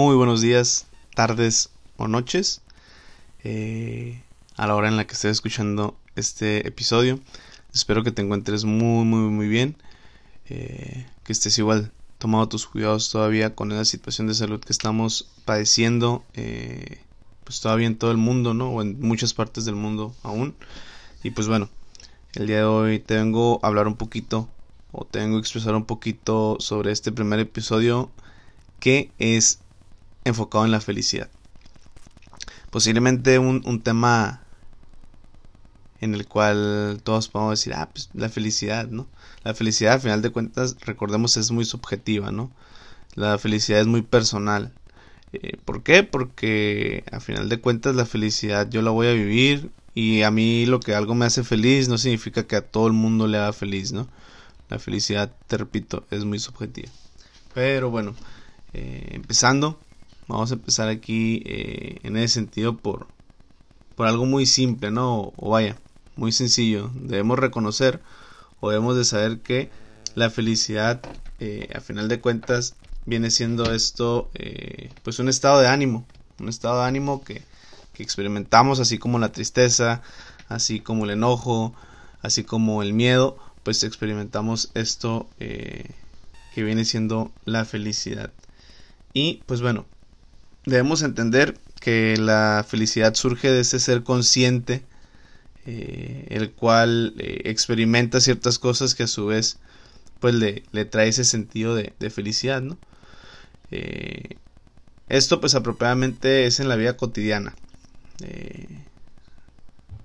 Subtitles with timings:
[0.00, 0.86] Muy buenos días,
[1.16, 2.60] tardes o noches.
[3.42, 4.22] eh,
[4.56, 7.18] a la hora en la que estés escuchando este episodio.
[7.74, 9.74] Espero que te encuentres muy, muy, muy bien.
[10.50, 15.32] eh, que estés igual tomando tus cuidados todavía con esa situación de salud que estamos
[15.44, 16.22] padeciendo.
[16.34, 17.00] eh,
[17.42, 18.70] pues todavía en todo el mundo, ¿no?
[18.70, 20.54] O en muchas partes del mundo aún.
[21.24, 21.68] Y pues bueno,
[22.34, 24.48] el día de hoy te vengo a hablar un poquito
[24.92, 28.12] o te vengo a expresar un poquito sobre este primer episodio
[28.80, 29.58] que es
[30.28, 31.30] enfocado en la felicidad.
[32.70, 34.42] Posiblemente un, un tema
[36.00, 39.08] en el cual todos podemos decir, ah, pues la felicidad, ¿no?
[39.42, 42.52] La felicidad, al final de cuentas, recordemos, es muy subjetiva, ¿no?
[43.14, 44.72] La felicidad es muy personal.
[45.32, 46.04] Eh, ¿Por qué?
[46.04, 50.66] Porque al final de cuentas la felicidad yo la voy a vivir y a mí
[50.66, 53.52] lo que algo me hace feliz no significa que a todo el mundo le haga
[53.52, 54.08] feliz, ¿no?
[54.68, 56.88] La felicidad, te repito, es muy subjetiva.
[57.54, 58.14] Pero bueno,
[58.74, 59.80] eh, empezando,
[60.28, 63.08] vamos a empezar aquí eh, en ese sentido por,
[63.96, 65.32] por algo muy simple, ¿no?
[65.36, 65.76] O, vaya,
[66.16, 66.90] muy sencillo.
[66.94, 68.00] Debemos reconocer
[68.60, 69.70] o debemos de saber que
[70.14, 71.00] la felicidad,
[71.40, 72.74] eh, a final de cuentas,
[73.06, 76.06] viene siendo esto, eh, pues un estado de ánimo,
[76.38, 77.42] un estado de ánimo que,
[77.94, 80.02] que experimentamos, así como la tristeza,
[80.48, 81.74] así como el enojo,
[82.20, 88.32] así como el miedo, pues experimentamos esto que viene siendo la felicidad.
[89.14, 89.86] Y pues bueno,
[90.68, 94.84] debemos entender que la felicidad surge de ese ser consciente,
[95.66, 99.58] eh, el cual eh, experimenta ciertas cosas que a su vez
[100.20, 102.76] pues le, le trae ese sentido de, de felicidad, ¿no?
[103.70, 104.36] Eh,
[105.08, 107.54] esto pues apropiadamente es en la vida cotidiana.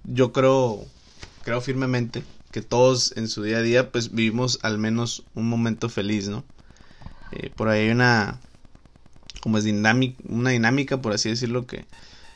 [0.05, 0.85] Yo creo,
[1.43, 5.89] creo firmemente que todos en su día a día pues vivimos al menos un momento
[5.89, 6.45] feliz, ¿no?
[7.55, 8.39] Por ahí hay una,
[9.43, 11.85] como es dinámica, una dinámica por así decirlo que,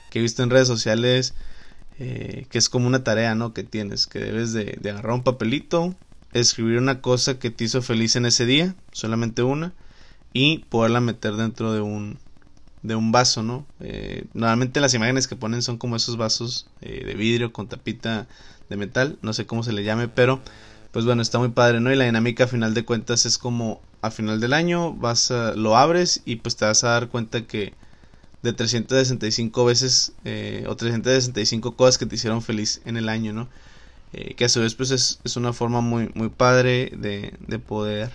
[0.10, 1.34] que he visto en redes sociales
[2.00, 3.54] eh, que es como una tarea, ¿no?
[3.54, 5.96] Que tienes, que debes de, agarrar un papelito,
[6.32, 9.74] escribir una cosa que te hizo feliz en ese día, solamente una,
[10.32, 12.20] y poderla meter dentro de un
[12.84, 13.66] de un vaso, ¿no?
[13.80, 18.28] Eh, normalmente las imágenes que ponen son como esos vasos eh, de vidrio con tapita
[18.70, 20.40] de metal, no sé cómo se le llame, pero
[20.92, 21.92] pues bueno, está muy padre, ¿no?
[21.92, 23.82] Y la dinámica a final de cuentas es como
[24.12, 27.74] final del año vas a, lo abres y pues te vas a dar cuenta que
[28.44, 33.50] de 365 veces eh, o 365 cosas que te hicieron feliz en el año, ¿no?
[34.14, 37.60] Eh, que a su vez pues es, es una forma muy, muy padre de, de
[37.60, 38.12] poder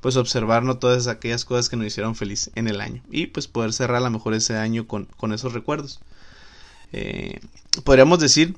[0.00, 0.78] pues observar ¿no?
[0.78, 4.00] todas aquellas cosas que nos hicieron feliz en el año y pues poder cerrar a
[4.00, 6.00] lo mejor ese año con, con esos recuerdos.
[6.92, 7.40] Eh,
[7.84, 8.54] podríamos decir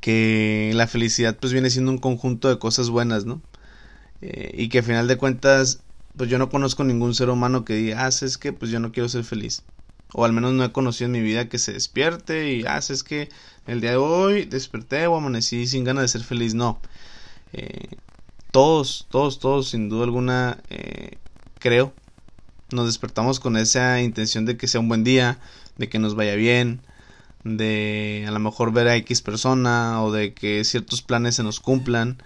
[0.00, 3.40] que la felicidad pues viene siendo un conjunto de cosas buenas, ¿no?
[4.22, 5.80] Eh, y que a final de cuentas
[6.16, 8.92] pues yo no conozco ningún ser humano que diga, ah, es que pues yo no
[8.92, 9.64] quiero ser feliz.
[10.12, 13.02] O al menos no he conocido en mi vida que se despierte y, ah, es
[13.02, 13.30] que
[13.66, 16.54] el día de hoy desperté o amanecí sin ganas de ser feliz.
[16.54, 16.80] No.
[17.52, 17.96] Eh,
[18.50, 21.16] todos, todos, todos, sin duda alguna, eh,
[21.58, 21.94] creo,
[22.70, 25.38] nos despertamos con esa intención de que sea un buen día,
[25.78, 26.82] de que nos vaya bien,
[27.44, 31.60] de a lo mejor ver a X persona o de que ciertos planes se nos
[31.60, 32.18] cumplan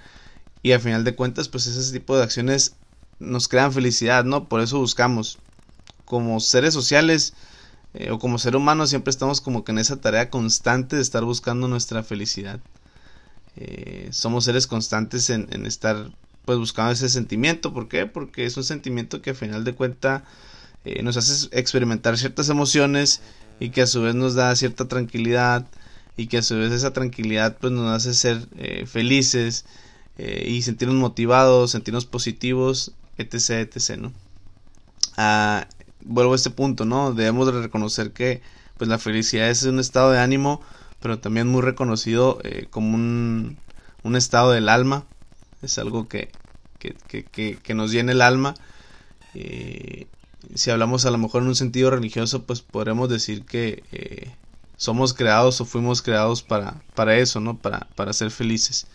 [0.66, 2.75] y al final de cuentas pues ese tipo de acciones
[3.21, 4.49] nos crean felicidad, ¿no?
[4.49, 5.38] Por eso buscamos
[6.04, 7.34] como seres sociales
[7.94, 11.22] eh, o como ser humano siempre estamos como que en esa tarea constante de estar
[11.22, 12.59] buscando nuestra felicidad.
[13.54, 16.10] Eh, somos seres constantes en, estar
[16.44, 17.72] pues buscando ese sentimiento.
[17.72, 18.06] ¿Por qué?
[18.06, 20.25] Porque es un sentimiento que a final de cuenta
[20.84, 23.21] eh, nos hace experimentar ciertas emociones
[23.60, 25.65] y que a su vez nos da cierta tranquilidad
[26.16, 28.48] y que a su vez esa tranquilidad pues nos hace ser
[30.19, 34.13] eh, y sentirnos motivados, sentirnos positivos, etc, etc, ¿no?
[35.16, 35.66] Ah,
[36.04, 37.13] vuelvo a este punto, ¿no?
[37.13, 38.42] Debemos de reconocer que
[38.77, 40.60] pues la felicidad es un estado de ánimo
[41.01, 43.57] pero también muy reconocido eh, como un,
[44.03, 45.04] un, estado del alma.
[45.63, 46.30] Es algo que,
[46.78, 48.54] que, que, que nos llena el alma.
[49.34, 50.07] Eh,
[50.54, 54.33] si hablamos a lo mejor en un sentido religioso, pues podremos decir que eh,
[54.77, 57.59] somos creados o fuimos creados para, para eso, ¿no?
[57.59, 58.86] Para, para ser felices.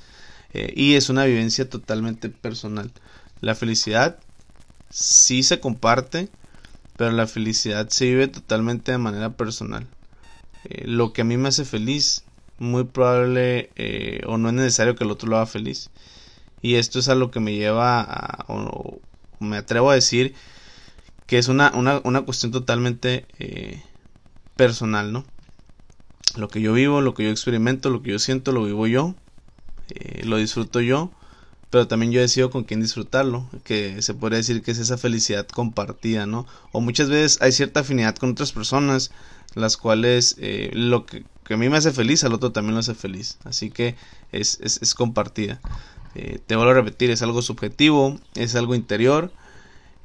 [0.53, 2.92] Y es una vivencia totalmente personal.
[3.39, 4.19] La felicidad
[4.92, 6.30] sí se comparte,
[6.98, 9.88] pero la felicidad se vive totalmente de manera personal.
[10.65, 12.24] Eh, lo que a mí me hace feliz,
[12.59, 15.89] muy probable eh, o no es necesario que el otro lo haga feliz.
[16.62, 19.00] Y esto es a lo que me lleva a, o,
[19.39, 20.36] me atrevo a decir
[21.25, 23.81] que es una, una, una cuestión totalmente eh,
[24.56, 25.25] personal, ¿no?
[26.36, 29.15] Lo que yo vivo, lo que yo experimento, lo que yo siento, lo vivo yo,
[29.95, 31.11] eh, lo disfruto yo
[31.71, 35.47] pero también yo decido con quién disfrutarlo, que se puede decir que es esa felicidad
[35.47, 36.45] compartida, ¿no?
[36.73, 39.11] O muchas veces hay cierta afinidad con otras personas,
[39.55, 42.93] las cuales eh, lo que, a mí me hace feliz, al otro también lo hace
[42.93, 43.95] feliz, así que
[44.33, 45.61] es, es, compartida.
[46.13, 49.31] Eh, te vuelvo a repetir, es algo subjetivo, es algo interior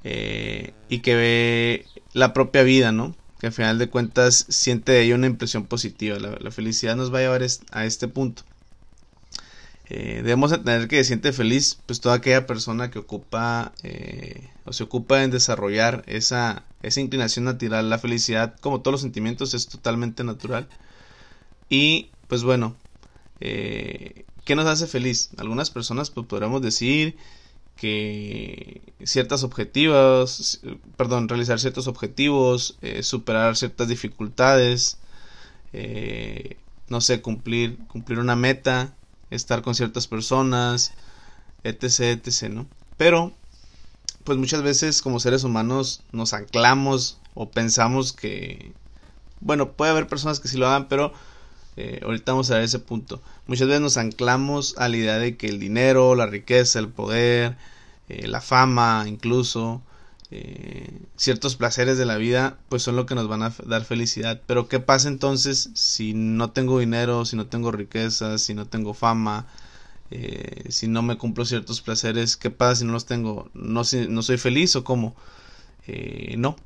[0.05, 3.17] eh, y que ve la propia vida, ¿no?
[3.41, 6.19] Que al final de cuentas siente de ella una impresión positiva.
[6.21, 8.45] La, la felicidad nos va a llevar a este punto.
[9.89, 14.73] Eh, debemos entender que se siente feliz pues toda aquella persona que ocupa eh, o
[14.73, 19.69] se ocupa en desarrollar esa, esa inclinación natural la felicidad como todos los sentimientos es
[19.69, 20.69] totalmente natural
[21.69, 22.75] y pues bueno
[23.39, 25.31] eh, ¿qué nos hace feliz?
[25.37, 27.17] algunas personas pues decir
[27.77, 30.63] que ciertas objetivos
[30.97, 34.99] perdón realizar ciertos objetivos eh, superar ciertas dificultades
[36.89, 38.97] no sé cumplir cumplir una meta
[39.31, 40.93] estar con ciertas personas,
[41.65, 42.67] etc, etc, ¿no?
[42.97, 43.33] Pero,
[44.25, 48.73] pues muchas veces como seres humanos nos anclamos o pensamos que,
[49.41, 51.13] bueno, puede haber personas que sí lo hagan, pero
[51.77, 53.21] eh, ahorita vamos a ver ese punto.
[53.47, 57.57] Muchas veces nos anclamos a la idea de que el dinero, la riqueza, el poder,
[58.09, 59.83] eh, la fama, incluso,
[60.33, 64.43] eh, ciertos placeres de la vida pues son lo que nos van a dar felicidad.
[64.47, 68.93] Pero qué pasa entonces si no tengo dinero si no tengo riqueza si no tengo
[68.95, 69.47] fama
[70.11, 74.09] eh, si no me cumplo ciertos placeres qué pasa si no los tengo no, si,
[74.09, 75.15] no soy feliz o cómo
[75.87, 76.57] eh, no.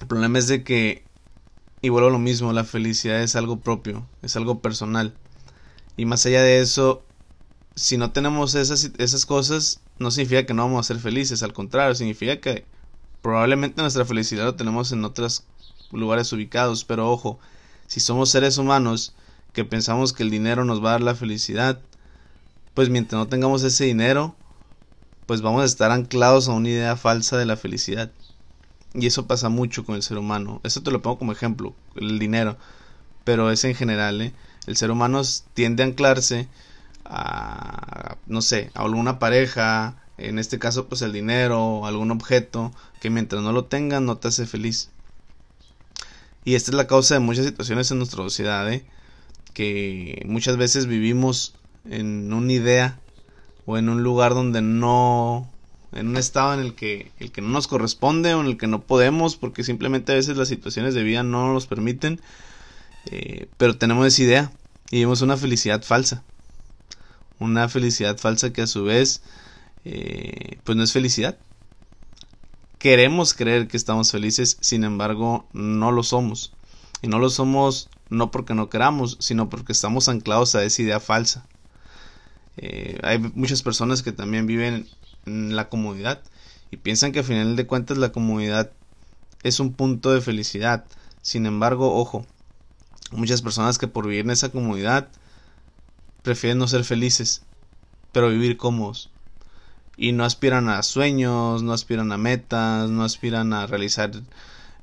[0.00, 1.04] El problema es de que
[1.82, 5.14] y vuelvo a lo mismo la felicidad es algo propio es algo personal.
[5.96, 7.04] Y más allá de eso
[7.76, 11.52] si no tenemos esas, esas cosas no significa que no vamos a ser felices, al
[11.52, 12.64] contrario, significa que
[13.22, 15.44] probablemente nuestra felicidad la tenemos en otros
[15.92, 17.38] lugares ubicados, pero ojo,
[17.86, 19.14] si somos seres humanos
[19.52, 21.80] que pensamos que el dinero nos va a dar la felicidad,
[22.74, 24.34] pues mientras no tengamos ese dinero,
[25.24, 28.12] pues vamos a estar anclados a una idea falsa de la felicidad.
[28.94, 30.60] Y eso pasa mucho con el ser humano.
[30.62, 32.56] Eso te lo pongo como ejemplo, el dinero.
[33.24, 34.32] Pero es en general, ¿eh?
[34.66, 35.22] El ser humano
[35.54, 36.48] tiende a anclarse
[37.10, 43.10] a, no sé, a alguna pareja, en este caso pues el dinero, algún objeto, que
[43.10, 44.90] mientras no lo tengan no te hace feliz.
[46.44, 48.84] Y esta es la causa de muchas situaciones en nuestra sociedad, ¿eh?
[49.56, 51.54] que muchas veces vivimos
[51.88, 53.00] en una idea
[53.64, 55.50] o en un lugar donde no
[55.92, 58.66] en un estado en el que el que no nos corresponde o en el que
[58.66, 62.20] no podemos porque simplemente a veces las situaciones de vida no nos permiten
[63.10, 64.52] eh, pero tenemos esa idea
[64.90, 66.22] y vivimos una felicidad falsa
[67.38, 69.22] una felicidad falsa que a su vez
[69.84, 71.38] eh, pues no es felicidad.
[72.78, 76.52] Queremos creer que estamos felices, sin embargo no lo somos.
[77.02, 81.00] Y no lo somos no porque no queramos, sino porque estamos anclados a esa idea
[81.00, 81.46] falsa.
[82.56, 84.88] Eh, hay muchas personas que también viven
[85.26, 86.22] en la comodidad
[86.70, 88.72] y piensan que al final de cuentas la comodidad
[89.42, 90.84] es un punto de felicidad.
[91.22, 92.26] Sin embargo, ojo,
[93.12, 95.08] muchas personas que por vivir en esa comodidad
[96.26, 97.42] prefieren no ser felices,
[98.10, 99.10] pero vivir cómodos.
[99.96, 104.10] Y no aspiran a sueños, no aspiran a metas, no aspiran a realizar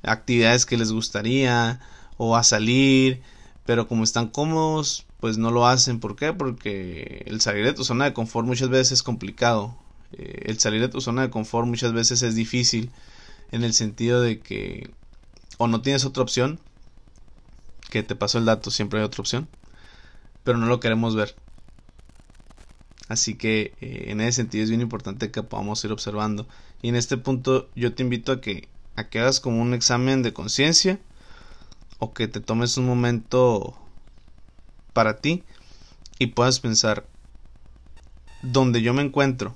[0.02, 1.80] actividades que les gustaría
[2.16, 3.20] o a salir,
[3.66, 6.00] pero como están cómodos, pues no lo hacen.
[6.00, 6.32] ¿Por qué?
[6.32, 9.76] Porque el salir de tu zona de confort muchas veces es complicado.
[10.12, 12.90] Eh, el salir de tu zona de confort muchas veces es difícil
[13.52, 14.90] en el sentido de que
[15.58, 16.58] o no tienes otra opción,
[17.90, 19.46] que te pasó el dato, siempre hay otra opción,
[20.44, 21.34] pero no lo queremos ver.
[23.08, 26.46] Así que eh, en ese sentido es bien importante que podamos ir observando.
[26.82, 30.22] Y en este punto yo te invito a que, a que hagas como un examen
[30.22, 31.00] de conciencia
[31.98, 33.76] o que te tomes un momento
[34.92, 35.44] para ti
[36.18, 37.06] y puedas pensar
[38.42, 39.54] donde yo me encuentro,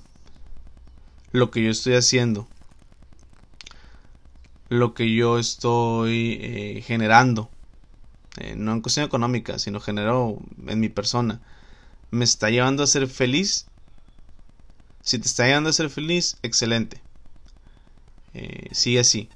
[1.31, 2.47] lo que yo estoy haciendo,
[4.67, 7.49] lo que yo estoy eh, generando
[8.39, 11.41] eh, no en cuestión económica, sino genero en mi persona,
[12.11, 13.67] me está llevando a ser feliz.
[15.01, 17.01] Si te está llevando a ser feliz, excelente.
[18.33, 19.29] Eh, sigue así.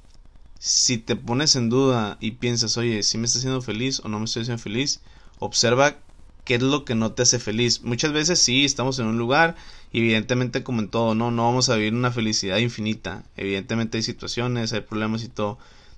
[0.59, 4.19] Si te pones en duda y piensas, oye, si me está haciendo feliz o no
[4.19, 5.01] me estoy haciendo feliz,
[5.39, 5.97] observa
[6.45, 7.81] qué es lo que no te hace feliz.
[7.83, 9.55] Muchas veces sí, estamos en un lugar
[9.93, 13.23] evidentemente como en todo, no, no vamos a vivir una felicidad infinita.
[13.37, 15.57] Evidentemente hay situaciones, hay problemas y todo.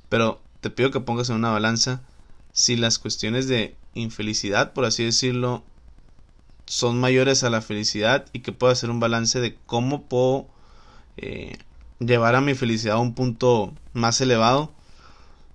[0.09, 2.01] Pero te pido que pongas en una balanza
[2.55, 5.63] si las cuestiones de infelicidad, por así decirlo,
[6.65, 10.47] son mayores a la felicidad y que pueda hacer un balance de cómo puedo
[11.17, 11.57] eh,
[11.99, 14.73] llevar a mi felicidad a un punto más elevado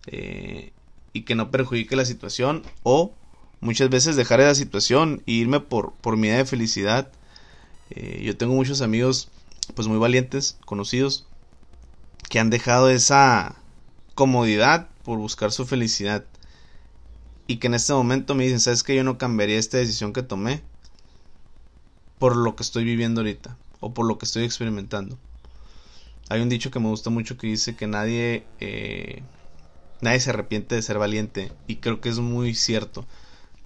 [0.06, 0.72] eh,
[1.12, 3.12] y que no perjudique la situación o
[3.60, 7.12] muchas veces dejar esa situación e irme por, por mi idea de felicidad
[7.90, 9.28] Eh, yo tengo muchos amigos,
[9.74, 11.26] pues muy valientes, conocidos,
[12.28, 13.56] que han dejado esa
[14.14, 16.24] comodidad por buscar su felicidad.
[17.50, 20.22] Y que en este momento me dicen, ¿sabes que Yo no cambiaría esta decisión que
[20.22, 20.62] tomé
[22.20, 25.18] por lo que estoy viviendo ahorita o por lo que estoy experimentando.
[26.28, 29.24] Hay un dicho que me gusta mucho que dice que nadie, eh,
[30.00, 33.04] nadie se arrepiente de ser valiente y creo que es muy cierto.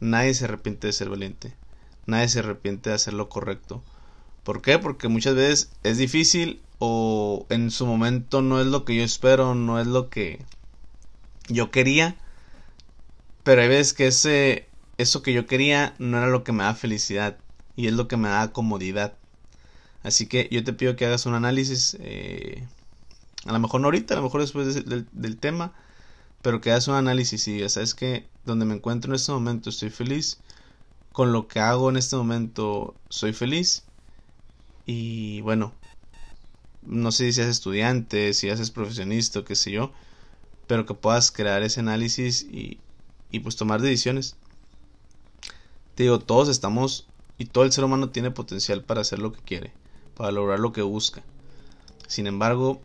[0.00, 1.52] Nadie se arrepiente de ser valiente.
[2.06, 3.82] Nadie se arrepiente de hacer lo correcto.
[4.44, 4.78] ¿Por qué?
[4.78, 9.54] Porque muchas veces es difícil o en su momento no es lo que yo espero,
[9.54, 10.38] no es lo que
[11.48, 12.16] yo quería.
[13.44, 16.74] Pero hay veces que ese, eso que yo quería no era lo que me da
[16.74, 17.38] felicidad
[17.76, 19.14] y es lo que me da comodidad.
[20.02, 22.66] Así que yo te pido que hagas un análisis, eh,
[23.46, 25.72] a lo mejor no ahorita, a lo mejor después del, tema,
[26.42, 29.70] pero que hagas un análisis y digas, ¿sabes que Donde me encuentro en este momento
[29.70, 30.40] estoy feliz,
[31.12, 33.84] con lo que hago en este momento soy feliz
[34.86, 35.72] y bueno,
[36.82, 39.92] no sé si seas estudiante, si haces profesionista qué sé yo,
[40.66, 42.78] pero que puedas crear ese análisis y,
[43.34, 44.36] y pues tomar decisiones.
[45.94, 49.40] Te digo, todos estamos y todo el ser humano tiene potencial para hacer lo que
[49.40, 49.72] quiere
[50.14, 51.22] para lograr lo que busca.
[52.06, 52.80] Sin embargo,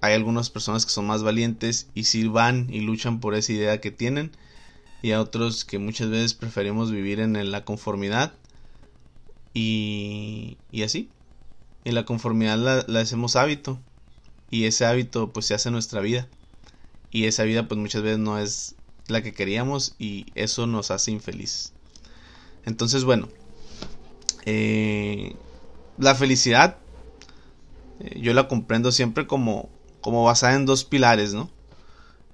[0.00, 3.80] hay algunas personas que son más valientes y sí van y luchan por esa idea
[3.80, 4.32] que tienen
[5.02, 8.34] y a otros que muchas veces preferimos vivir en la conformidad
[9.52, 11.08] y, y así.
[11.84, 13.78] Y la conformidad la, la hacemos hábito
[14.50, 16.28] y ese hábito pues se hace nuestra vida
[17.10, 18.74] y esa vida pues muchas veces no es
[19.08, 21.72] la que queríamos y eso nos hace infelices.
[22.64, 23.28] Entonces bueno,
[24.46, 25.34] eh,
[25.98, 26.78] la felicidad
[28.00, 29.68] eh, yo la comprendo siempre como,
[30.00, 31.50] como basada en dos pilares, ¿no?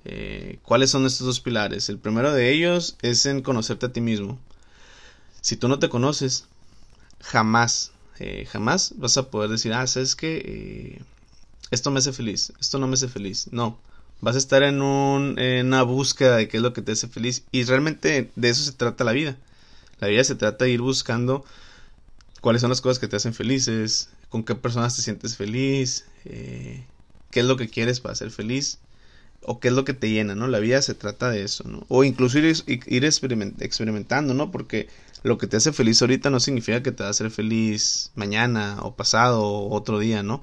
[0.05, 1.89] Eh, ¿Cuáles son estos dos pilares?
[1.89, 4.39] El primero de ellos es en conocerte a ti mismo.
[5.41, 6.47] Si tú no te conoces,
[7.21, 7.93] jamás,
[8.49, 11.03] jamás vas a poder decir, ah, sabes que
[11.71, 13.49] esto me hace feliz, esto no me hace feliz.
[13.53, 13.79] No,
[14.21, 17.09] vas a estar en, un, en una búsqueda de qué es lo que te hace
[17.09, 17.45] feliz.
[17.53, 19.37] Y realmente de eso se trata la vida.
[20.01, 21.45] La vida se trata de ir buscando
[22.41, 26.85] cuáles son las cosas que te hacen felices, con qué personas te sientes feliz, eh,
[27.31, 28.79] qué es lo que quieres para ser feliz
[29.43, 30.49] o qué es lo que te llena, ¿no?
[30.49, 31.85] La vida se trata de eso, ¿no?
[31.89, 34.51] O incluso ir, ir experimentando, ¿no?
[34.51, 34.89] Porque
[35.23, 38.79] lo que te hace feliz ahorita no significa que te va a hacer feliz mañana
[38.83, 40.43] o pasado o otro día, ¿no?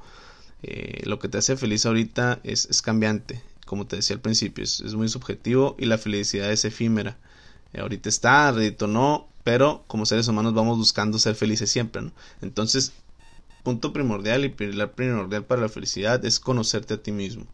[0.63, 4.63] Eh, lo que te hace feliz ahorita es, es cambiante, como te decía al principio,
[4.63, 7.17] es, muy subjetivo y la felicidad es efímera.
[7.73, 12.11] Eh, ahorita está, redito no, pero como seres humanos vamos buscando ser felices siempre, ¿no?
[12.41, 12.93] Entonces,
[13.63, 17.45] punto primordial y pilar primordial para la felicidad es conocerte a ti mismo.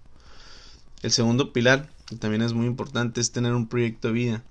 [1.01, 4.43] El segundo pilar, que también es muy importante, es tener un proyecto de vida.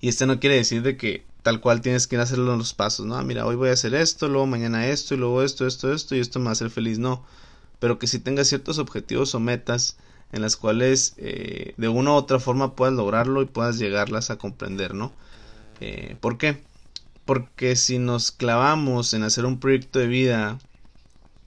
[0.00, 2.74] Y este no quiere decir de que tal cual tienes que ir a hacerlo los
[2.74, 3.16] pasos, ¿no?
[3.16, 6.14] Ah, mira, hoy voy a hacer esto, luego mañana esto, y luego esto, esto, esto,
[6.14, 7.24] y esto me va a hacer feliz, no.
[7.78, 9.96] Pero que si tengas ciertos objetivos o metas
[10.32, 14.36] en las cuales eh, de una u otra forma puedas lograrlo y puedas llegarlas a
[14.36, 15.12] comprender, ¿no?
[15.80, 16.62] Eh, ¿Por qué?
[17.24, 20.58] Porque si nos clavamos en hacer un proyecto de vida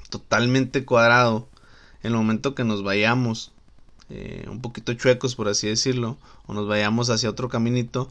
[0.09, 1.47] totalmente cuadrado,
[2.03, 3.51] en el momento que nos vayamos
[4.09, 8.09] eh, un poquito chuecos, por así decirlo, o nos vayamos hacia otro caminito,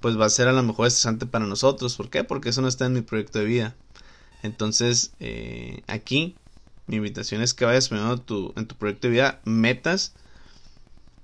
[0.00, 1.96] pues va a ser a lo mejor estresante para nosotros.
[1.96, 2.24] ¿Por qué?
[2.24, 3.76] Porque eso no está en mi proyecto de vida.
[4.42, 6.36] Entonces, eh, aquí
[6.86, 8.12] mi invitación es que vayas primero
[8.56, 10.14] en tu proyecto de vida metas,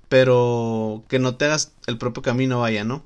[0.08, 3.04] pero que no te hagas el propio camino, vaya, ¿no?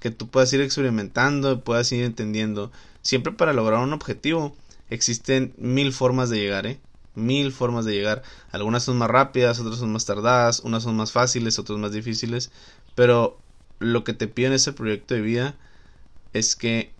[0.00, 2.70] que tú puedas ir experimentando, puedas ir entendiendo.
[3.02, 4.56] Siempre para lograr un objetivo
[4.90, 6.80] existen mil formas de llegar, ¿eh?
[7.14, 8.22] Mil formas de llegar.
[8.50, 12.50] Algunas son más rápidas, otras son más tardadas, unas son más fáciles, otras más difíciles.
[12.94, 13.38] Pero
[13.78, 15.54] lo que te pido en ese proyecto de vida
[16.32, 16.92] es que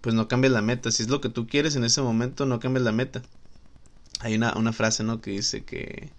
[0.00, 0.90] pues no cambies la meta.
[0.90, 3.22] Si es lo que tú quieres en ese momento, no cambies la meta.
[4.24, 5.20] Hay una, frase, ¿no?
[5.20, 6.10] Que dice que,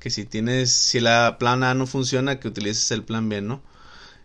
[0.00, 3.62] que si tienes, si la plan A no funciona, que utilices el plan B, ¿no?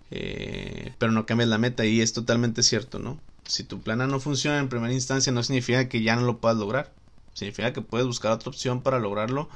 [0.09, 3.19] Eh, pero no cambies la meta y es totalmente cierto, ¿no?
[3.45, 6.57] Si tu plan no funciona en primera instancia no significa que ya no lo puedas
[6.57, 6.91] lograr,
[7.33, 9.47] significa que puedes buscar otra opción para lograrlo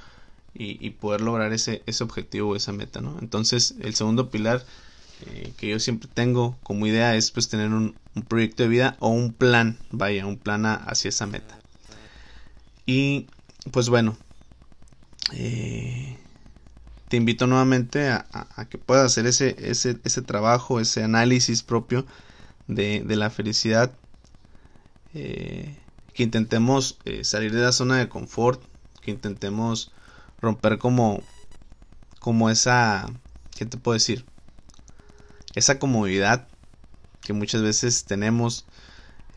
[0.53, 3.17] y, poder lograr ese, ese objetivo o esa meta, ¿no?
[3.20, 4.63] Entonces el segundo pilar
[5.25, 7.96] eh, que yo siempre tengo como idea es pues tener un,
[8.27, 11.58] proyecto de vida o un plan, vaya, un plan hacia esa meta.
[12.86, 13.27] Y
[13.72, 14.18] pues bueno,
[15.34, 16.18] eh,
[17.08, 22.06] te invito nuevamente a, que puedas hacer ese, ese, ese, trabajo, ese análisis propio
[22.68, 23.92] de, la felicidad.
[25.13, 25.77] Eh,
[26.13, 28.62] que intentemos eh, salir de la zona de confort,
[29.01, 29.92] que intentemos
[30.42, 31.22] romper como,
[32.20, 33.06] como esa,
[33.56, 34.25] ¿qué te puedo decir?
[35.56, 36.48] Esa comodidad
[37.22, 38.65] que muchas veces tenemos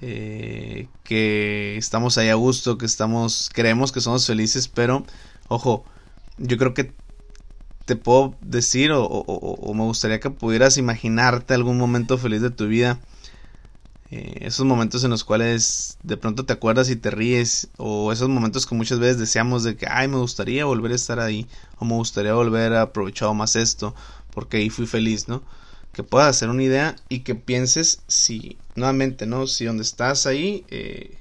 [0.00, 5.05] eh, que estamos ahí a gusto, que estamos, creemos que somos felices, pero
[5.49, 5.85] ojo,
[6.38, 6.93] yo creo que
[7.85, 13.00] te puedo decir o, me gustaría que pudieras imaginarte algún momento feliz de tu vida.
[14.11, 18.28] Eh, esos momentos en los cuales de pronto te acuerdas y te ríes o esos
[18.28, 21.47] momentos que muchas veces deseamos de que ay me gustaría volver a estar ahí
[21.78, 23.95] o me gustaría volver a aprovechar más esto
[24.31, 25.43] porque ahí fui feliz no
[25.93, 30.64] que puedas hacer una idea y que pienses si nuevamente no si donde estás ahí
[30.70, 31.18] eh,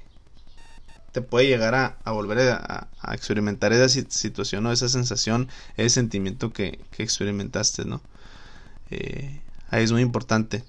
[1.12, 6.78] te puede llegar a, volver a, experimentar esa situación o esa sensación, ese sentimiento que,
[6.98, 8.02] experimentaste, ¿no?
[8.90, 10.64] Eh, ahí es muy importante,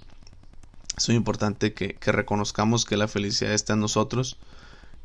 [0.98, 4.38] es muy importante que, reconozcamos que la felicidad está en nosotros,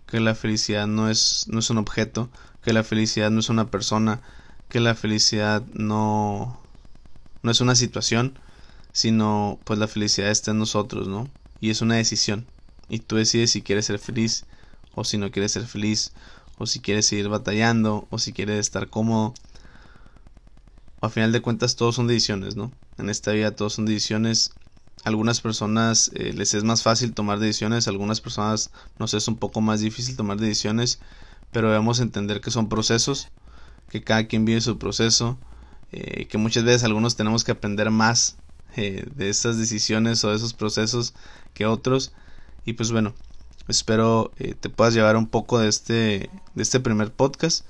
[0.06, 2.30] que la felicidad no es, no es un objeto,
[2.62, 4.22] que la felicidad no es una persona,
[4.68, 6.60] que la felicidad no,
[7.42, 8.38] no es una situación,
[8.92, 11.28] sino pues la felicidad está en nosotros, ¿no?
[11.64, 12.44] Y es una decisión.
[12.90, 14.44] Y tú decides si quieres ser feliz
[14.94, 16.12] o si no quieres ser feliz,
[16.58, 19.32] o si quieres seguir batallando, o si quieres estar cómodo.
[21.00, 22.70] A final de cuentas todos son decisiones, ¿no?
[22.98, 24.52] En esta vida todos son decisiones.
[25.04, 29.62] Algunas personas eh, les es más fácil tomar decisiones, algunas personas nos es un poco
[29.62, 30.98] más difícil tomar decisiones,
[31.50, 33.28] pero debemos entender que son procesos,
[33.88, 35.38] que cada quien vive su proceso,
[35.92, 38.36] eh, que muchas veces algunos tenemos que aprender más
[38.76, 41.14] eh, de esas decisiones o de esos procesos
[41.54, 42.12] que otros.
[42.64, 43.14] Y pues bueno,
[43.66, 47.64] Espero eh, te puedas llevar un poco de este, de este primer podcast.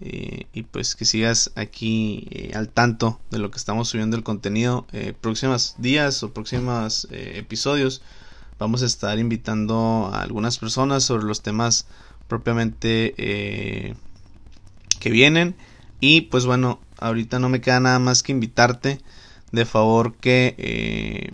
[0.00, 4.22] Eh, y pues que sigas aquí eh, al tanto de lo que estamos subiendo el
[4.22, 4.86] contenido.
[5.20, 8.02] próximos días o próximos episodios
[8.58, 11.86] vamos a estar invitando a algunas personas sobre los temas
[12.28, 13.14] propiamente
[15.00, 15.56] que vienen.
[16.00, 19.00] Y pues bueno, ahorita no me queda nada más que invitarte
[19.54, 21.32] de favor que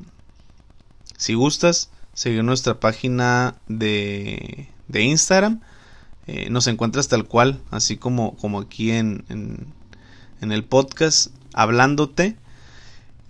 [1.16, 5.60] si gustas seguir nuestra página de, de Instagram.
[6.26, 12.36] Eh, nos encuentras tal cual, así como, como aquí en, en, el podcast, hablándote.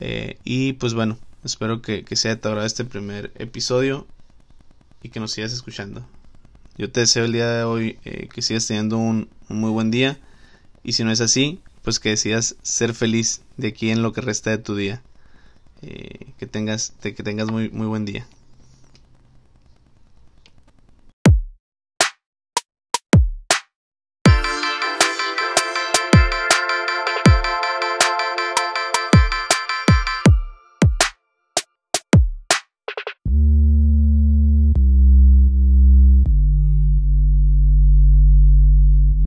[0.01, 4.07] Eh, y pues bueno, espero que, que sea de tu este primer episodio
[5.03, 6.05] y que nos sigas escuchando.
[6.77, 10.19] Yo te deseo el día de hoy eh, que sigas teniendo un, muy buen día.
[10.83, 14.21] Y si no es así, pues que decidas ser feliz de aquí en lo que
[14.21, 15.03] resta de tu día.
[15.81, 18.27] que tengas, que tengas muy, muy buen día.